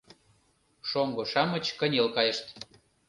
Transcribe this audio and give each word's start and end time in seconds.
Шоҥго-шамыч 0.89 1.65
кынел 1.79 2.07
кайышт. 2.15 2.45